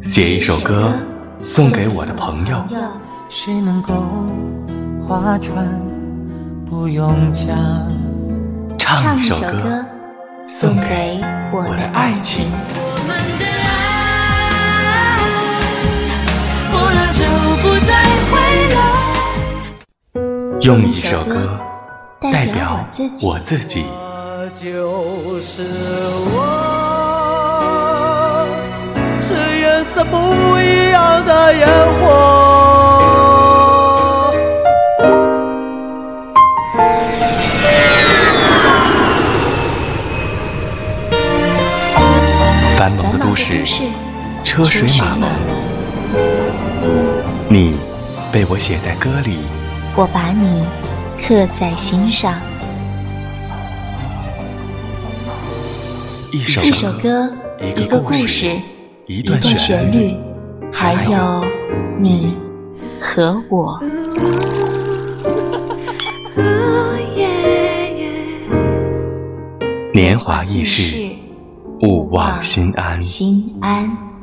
[0.00, 0.94] 写一首歌
[1.40, 2.64] 送给我的朋友。
[3.28, 3.94] 谁能够
[5.02, 5.68] 划船
[6.64, 7.58] 不用桨？
[8.78, 9.84] 唱一首歌
[10.46, 11.20] 送给
[11.52, 12.46] 我的爱情。
[20.60, 21.58] 用一首歌
[22.20, 22.86] 代表
[23.24, 23.84] 我自己。
[24.54, 25.62] 就是
[26.34, 26.36] 我，
[29.20, 30.16] 是颜色不
[30.58, 32.04] 一样的烟火。
[42.76, 43.64] 繁忙的都市，
[44.44, 45.28] 车水马龙，
[47.48, 47.76] 你
[48.32, 49.38] 被我写在歌里，
[49.94, 50.64] 我把你
[51.18, 52.40] 刻在心上。
[56.30, 56.60] 一首
[56.98, 58.50] 歌，一个故事，
[59.06, 60.14] 一段旋律，
[60.70, 61.42] 还有
[61.98, 62.34] 你
[63.00, 63.80] 和我。
[69.94, 71.08] 年华易逝，
[71.80, 73.00] 勿忘心安。
[73.00, 74.17] 心安。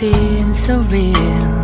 [0.00, 1.62] Made me feel so real.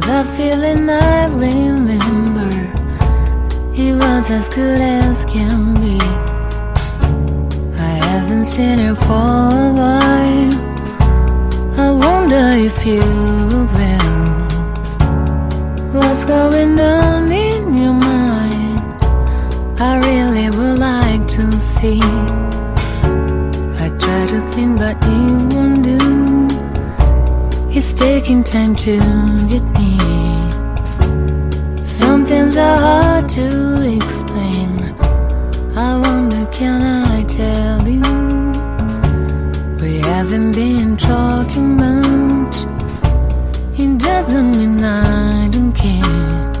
[0.00, 2.50] The feeling I remember,
[3.74, 5.98] it was as good as can be.
[7.78, 10.54] I haven't seen her for a while.
[11.78, 13.02] I wonder if you
[13.76, 14.38] will.
[15.92, 18.80] What's going on in your mind?
[19.80, 22.17] I really would like to see.
[28.28, 28.98] Taking time to
[29.48, 29.96] get me.
[31.82, 33.46] Some things are hard to
[33.96, 34.70] explain.
[35.74, 38.02] I wonder, can I tell you?
[39.80, 42.56] We haven't been talking much.
[43.78, 46.52] It doesn't mean I don't care.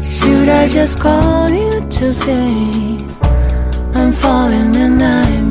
[0.00, 2.98] Should I just call you to say
[3.94, 5.45] I'm falling and I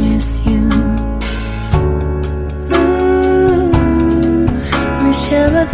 [5.28, 5.65] shall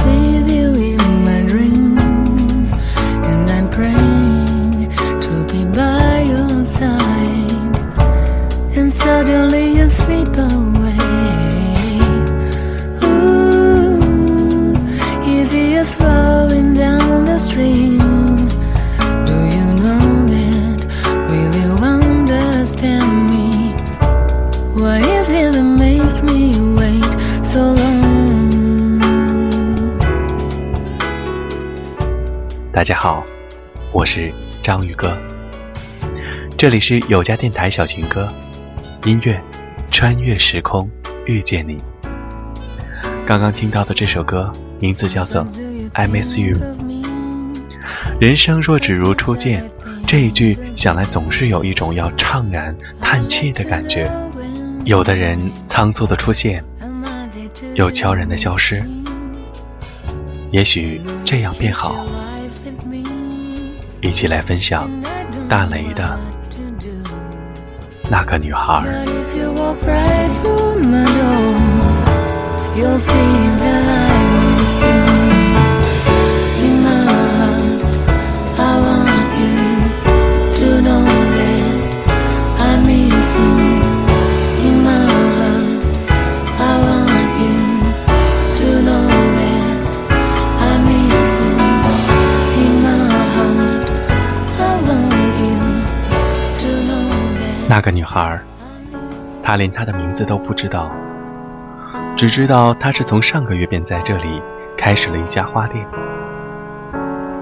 [32.74, 33.22] 大家好，
[33.92, 34.32] 我是
[34.64, 35.18] 章鱼哥，
[36.58, 38.32] 这里是有家电台小情歌，
[39.04, 39.40] 音乐
[39.92, 40.90] 穿越时空
[41.26, 41.78] 遇见你。
[43.26, 44.50] 刚刚听到的这首歌
[44.80, 45.46] 名字叫做
[45.92, 46.58] 《I Miss You》。
[48.22, 49.70] 人生若只如初见，
[50.08, 54.10] 这一句想来总是有一种要怅然叹气的感觉。
[54.86, 56.64] 有的人仓促的出现，
[57.74, 58.81] 又悄然的消失，
[60.52, 61.94] 也许这样便好。
[64.01, 64.89] 一起来分享
[65.47, 66.19] 大雷的
[68.09, 68.84] 那个女孩。
[97.71, 98.38] 那个女孩，
[99.41, 100.91] 她连她的名字都不知道，
[102.18, 104.41] 只知道她是从上个月便在这里
[104.77, 105.88] 开始了一家花店。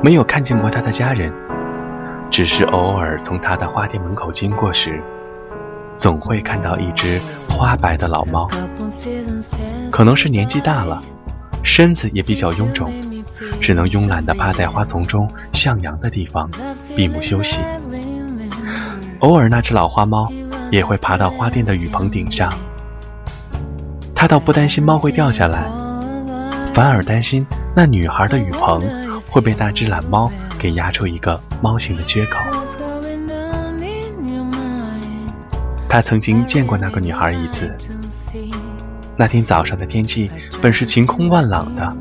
[0.04, 1.34] 没有看见过她的家人，
[2.30, 5.02] 只是偶尔从她的花店门口经过时，
[5.96, 8.48] 总会看到一只花白的老猫。
[9.90, 11.02] 可能是年纪大了，
[11.64, 12.94] 身子也比较臃肿，
[13.60, 16.48] 只能慵懒地趴在花丛中向阳的地方
[16.96, 17.62] 闭目休息。
[19.20, 20.32] 偶尔，那只老花猫
[20.72, 22.54] 也会爬到花店的雨棚顶上。
[24.16, 25.66] 他倒不担心猫会掉下来，
[26.74, 27.46] 反而担心
[27.76, 28.82] 那女孩的雨棚
[29.30, 32.38] 会被那只懒猫给压出一个猫形的缺口。
[35.88, 37.76] 他曾经见过那个女孩一次。
[39.18, 40.32] 那天早上的天气
[40.62, 41.94] 本是晴空万朗的，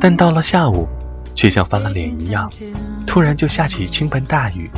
[0.00, 0.88] 但到了下午，
[1.34, 2.50] 却像翻了脸一样，
[3.06, 4.68] 突然就下起倾盆大雨。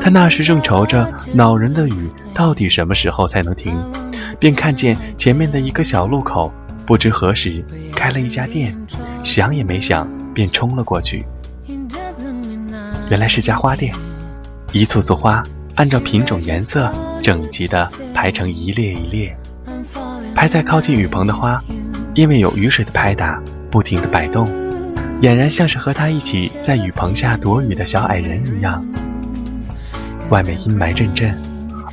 [0.00, 3.76] 他那时正愁着恼人的雨到底什么时候才能停，
[4.38, 6.52] 便看见前面的一个小路口，
[6.86, 8.76] 不知何时开了一家店，
[9.22, 11.24] 想也没想便冲了过去。
[13.10, 13.94] 原来是家花店，
[14.72, 15.42] 一簇簇花
[15.76, 16.92] 按照品种颜色
[17.22, 19.36] 整齐地排成一列一列，
[20.34, 21.62] 排在靠近雨棚的花，
[22.14, 24.46] 因为有雨水的拍打，不停地摆动，
[25.22, 28.84] 俨然像是和他一起在雨棚下躲雨的小矮人一样。
[30.30, 31.40] 外面阴霾阵阵，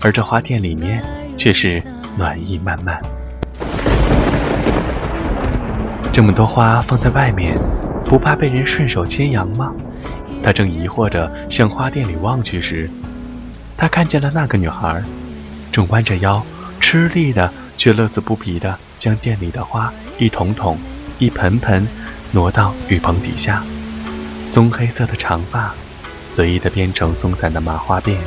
[0.01, 1.01] 而这花店里面
[1.37, 1.81] 却是
[2.17, 3.01] 暖意漫漫。
[6.11, 7.57] 这么多花放在外面，
[8.03, 9.73] 不怕被人顺手牵羊吗？
[10.43, 12.89] 他正疑惑着向花店里望去时，
[13.77, 15.01] 他看见了那个女孩，
[15.71, 16.45] 正弯着腰，
[16.81, 20.77] 吃力的却乐此不疲的将店里的花一桶桶、
[21.19, 21.87] 一盆盆
[22.31, 23.63] 挪到雨棚底下。
[24.49, 25.73] 棕黑色的长发。
[26.27, 28.17] 随意的编成松散的麻花辫，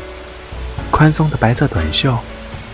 [0.91, 2.19] 宽松的白色短袖，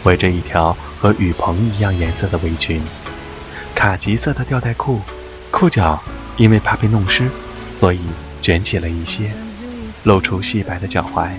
[0.04, 2.82] 围着一条和雨棚一样颜色的围裙，
[3.74, 5.00] 卡其色的吊带裤，
[5.50, 6.02] 裤脚
[6.36, 7.28] 因为怕被弄湿，
[7.74, 8.00] 所以
[8.40, 9.32] 卷起了一些，
[10.04, 11.30] 露出细白的脚踝。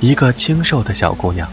[0.00, 1.48] 一个清瘦的小姑娘，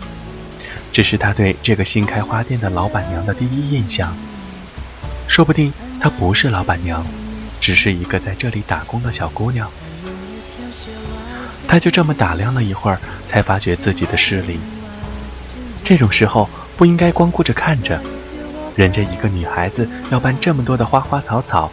[0.92, 4.16] 这是他对这个新开花店的老板娘的第一印象。
[5.28, 5.72] 说不定
[6.02, 7.06] 她不是老板娘，
[7.62, 9.70] 只是一个在这里打工的小姑娘。
[11.70, 14.60] 他就这么打量了一会儿，才发觉自己的失礼。
[15.84, 18.02] 这种时候不应该光顾着看着，
[18.76, 21.72] 人家一个女孩子要办这么多的花花草草，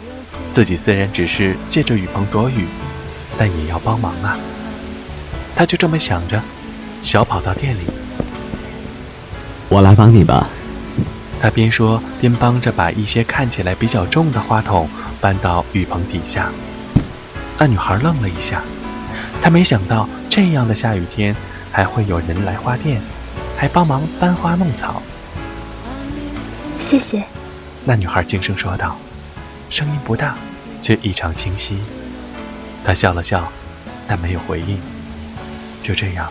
[0.52, 2.66] 自己虽然只是借着雨棚躲雨，
[3.38, 4.37] 但也要帮忙啊。
[5.54, 6.43] 他就这么想着，
[7.02, 7.87] 小跑到店里，
[9.70, 10.46] 我来帮你吧。
[11.40, 14.90] 他边说边帮着把一些看起来比较重的花筒
[15.22, 16.52] 搬到雨棚底下。
[17.58, 18.62] 那女孩愣了一下。
[19.43, 21.35] 他没想到这样的下雨天
[21.71, 23.00] 还会有人来花店，
[23.56, 25.00] 还帮忙搬花弄草。
[26.79, 27.25] 谢谢，
[27.85, 28.99] 那女孩轻声说道，
[29.71, 30.35] 声音不大，
[30.83, 31.79] 却异常清晰。
[32.85, 33.50] 他笑了笑，
[34.06, 34.79] 但没有回应。
[35.81, 36.31] 就这样，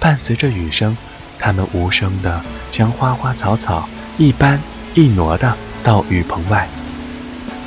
[0.00, 0.96] 伴随着雨声，
[1.38, 4.60] 他们无声地将花花草草一搬
[4.94, 5.54] 一挪的
[5.84, 6.66] 到雨棚外。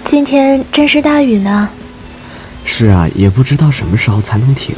[0.04, 1.70] 今天真是大雨呢。
[2.72, 4.76] 是啊，也不知道什么时候才能停。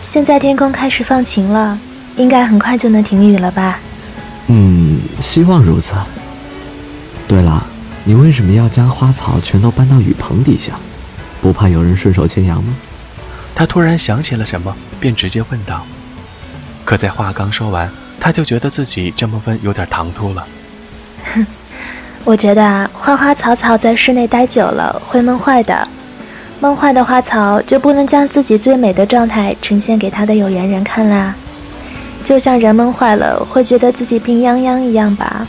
[0.00, 1.78] 现在天空开始放晴了，
[2.16, 3.78] 应该很快就能停雨了吧？
[4.46, 5.94] 嗯，希望如此。
[7.28, 7.64] 对了，
[8.04, 10.72] 你为什么要将花草全都搬到雨棚底下？
[11.42, 12.74] 不怕有人顺手牵羊吗？
[13.54, 15.86] 他突然想起了什么，便直接问道。
[16.86, 20.44] 可在话刚说完，他就觉得自己这么问有点唐突了。
[21.34, 21.46] 哼，
[22.24, 25.86] 我觉得啊花花草草在室内待久了会闷坏的。
[26.64, 31.34] 闷坏的花草就不能将自己最美的状态呈现给他的有缘人看啦，
[32.24, 35.46] 就像人闷坏了会觉得自己病殃殃一样吧。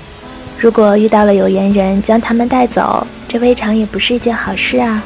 [0.59, 5.01] 如果遇到了有缘人将他们带走，这未尝也不是一件好事啊。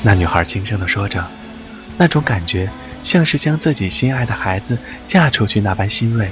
[0.00, 1.26] 那女孩轻声地说着，
[1.96, 2.70] 那种感觉
[3.02, 6.30] 像是将自己心爱的孩子嫁出去那般欣慰。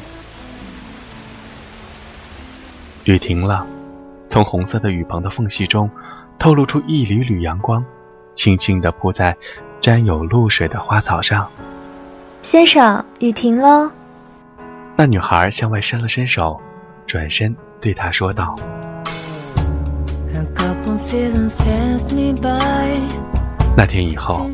[3.03, 3.67] 雨停了，
[4.29, 5.91] 从红色的雨棚的缝隙中
[6.39, 7.85] 透露出一缕缕阳光。
[8.37, 9.37] 轻轻地铺在
[9.81, 11.51] 沾有露水的花草上。
[12.43, 13.91] 先生，雨停了。
[14.95, 16.61] 那女孩向外伸了伸手，
[17.07, 18.55] 转身对他说道
[23.77, 24.49] ：“那天以后，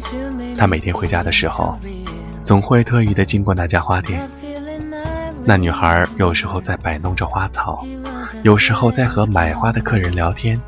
[0.56, 1.76] 他每天回家的时候，
[2.42, 4.28] 总会特意的经过那家花店。
[5.44, 7.84] 那女孩有时候在摆弄着花草，
[8.42, 10.60] 有时候在和买花的客人聊天。”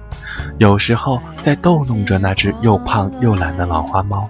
[0.58, 4.28] 有时候在逗弄着那只又胖又懒的老花猫。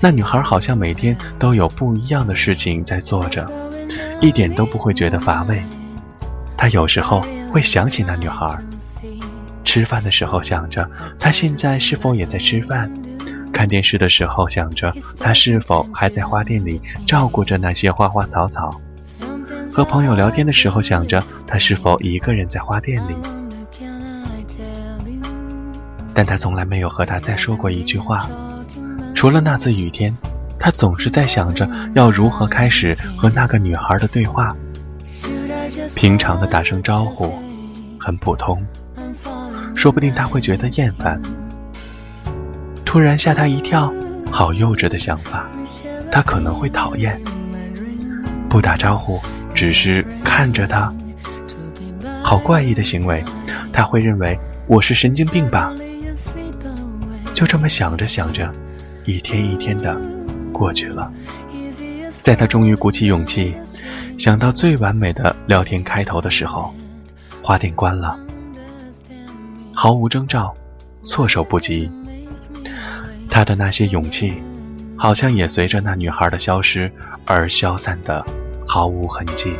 [0.00, 3.48] 那女孩好像每天都有不一样的事情在做着，
[4.20, 5.62] 一点都不会觉得乏味。
[6.56, 8.58] 她有时候会想起那女孩，
[9.64, 10.88] 吃饭的时候想着
[11.18, 12.92] 她现在是否也在吃饭，
[13.58, 18.70] 看电视的时候想着他是否还在花店里照顾着那些花花草草，
[19.68, 23.16] 和朋友聊天的时候想着他是否一个人在花店里。
[26.14, 28.30] 但他从来没有和他再说过一句话。
[29.12, 30.16] 除了那次雨天，
[30.56, 34.56] 他总是在想着要如何开始和那个女孩的对话。
[35.96, 37.36] 平常的打声招呼，
[37.98, 38.64] 很普通，
[39.74, 41.20] 说不定他会觉得厌烦。
[42.88, 43.92] 突然吓他一跳，
[44.32, 45.46] 好幼稚的想法，
[46.10, 47.20] 他可能会讨厌。
[48.48, 49.20] 不打招呼，
[49.54, 50.90] 只是看着他，
[52.22, 53.22] 好怪异的行为，
[53.74, 55.70] 他会认为我是神经病吧？
[57.34, 58.50] 就这么想着想着，
[59.04, 59.94] 一天一天的
[60.50, 61.12] 过去了。
[62.22, 63.54] 在他终于鼓起勇气，
[64.16, 66.74] 想到最完美的聊天开头的时候，
[67.42, 68.18] 花店关了，
[69.74, 70.54] 毫无征兆，
[71.04, 71.90] 措手不及。
[73.38, 74.42] 他的那些勇气。
[74.96, 76.90] 好像也随着那女孩的消失
[77.24, 78.26] 而消散的
[78.66, 79.52] 毫无痕迹。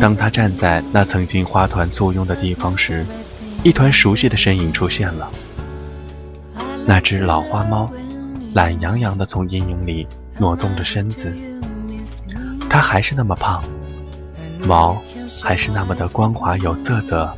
[0.00, 3.06] 当他站在那曾经花团簇拥的地方时，
[3.62, 5.30] 一团熟悉的身影出现了。
[6.84, 7.88] 那只老花猫，
[8.52, 10.08] 懒洋洋地从阴影里
[10.38, 11.34] 挪动着身子。
[12.68, 13.62] 他还是那么胖，
[14.66, 15.00] 毛
[15.42, 17.32] 还是那么的光滑有色泽。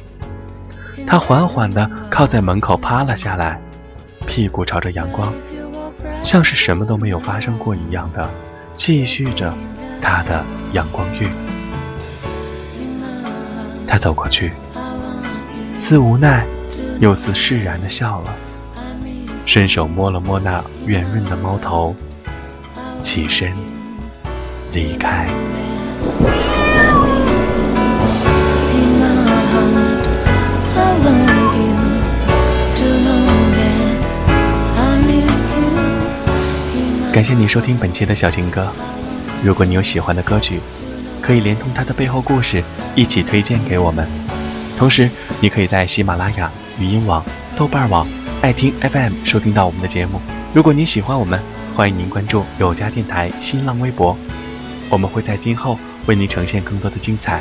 [1.07, 3.61] 他缓缓地靠在门口趴了下来，
[4.27, 5.33] 屁股朝着阳光，
[6.23, 8.29] 像是什么都没有发生过一样的
[8.75, 9.55] 继续着
[10.03, 11.29] 他的阳光浴。
[13.87, 14.53] 他走过去，
[15.77, 16.47] 似无奈
[17.01, 18.35] 又似释然地笑了，
[19.47, 21.97] 伸手摸了摸那圆润的猫头，
[23.01, 23.53] 起身。
[24.73, 25.27] 离开。
[37.13, 38.71] 感谢你收听本期的小情歌。
[39.43, 40.61] 如果你有喜欢的歌曲，
[41.21, 42.63] 可以连同它的背后故事
[42.95, 44.07] 一起推荐给我们。
[44.77, 47.25] 同时，你可以在喜马拉雅、语音网、
[47.57, 48.07] 豆瓣网、
[48.41, 50.21] 爱听 FM 收听到我们的节目。
[50.55, 51.41] 如果你喜欢我们，
[51.79, 54.19] 欢迎您关注有家电台新浪微博。
[54.91, 57.41] 我们会在今后为您呈现更多的精彩。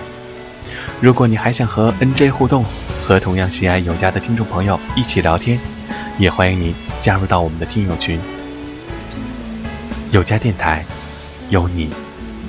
[1.01, 2.63] 如果你还想和 NJ 互动，
[3.03, 5.59] 和同样喜爱有家的听众朋友一起聊天，
[6.19, 8.19] 也欢迎您加入到我们的听友群。
[10.11, 10.85] 有家电台，
[11.49, 11.89] 有你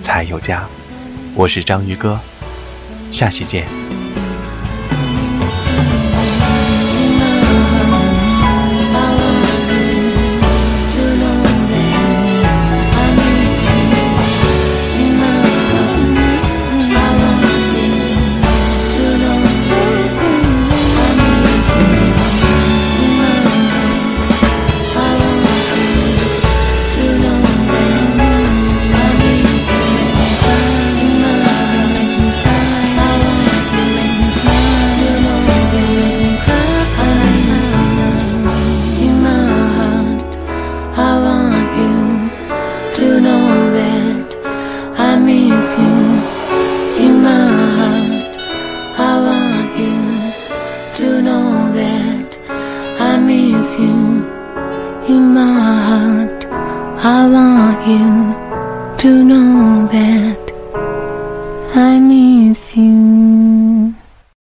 [0.02, 0.68] 才有家。
[1.34, 2.20] 我是章鱼哥，
[3.10, 3.66] 下期见。